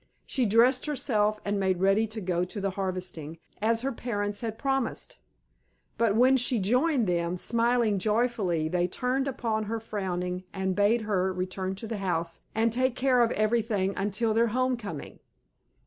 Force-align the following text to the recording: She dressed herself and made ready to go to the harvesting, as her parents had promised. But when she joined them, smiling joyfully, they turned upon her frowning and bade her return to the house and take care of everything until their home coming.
She 0.25 0.47
dressed 0.47 0.87
herself 0.87 1.39
and 1.45 1.59
made 1.59 1.79
ready 1.79 2.07
to 2.07 2.19
go 2.19 2.43
to 2.43 2.59
the 2.59 2.71
harvesting, 2.71 3.37
as 3.61 3.83
her 3.83 3.91
parents 3.91 4.41
had 4.41 4.57
promised. 4.57 5.19
But 5.99 6.15
when 6.15 6.37
she 6.37 6.57
joined 6.57 7.05
them, 7.05 7.37
smiling 7.37 7.99
joyfully, 7.99 8.67
they 8.67 8.87
turned 8.87 9.27
upon 9.27 9.65
her 9.65 9.79
frowning 9.79 10.43
and 10.53 10.75
bade 10.75 11.01
her 11.01 11.31
return 11.31 11.75
to 11.75 11.85
the 11.85 11.97
house 11.97 12.41
and 12.55 12.73
take 12.73 12.95
care 12.95 13.21
of 13.21 13.29
everything 13.33 13.93
until 13.95 14.33
their 14.33 14.47
home 14.47 14.75
coming. 14.75 15.19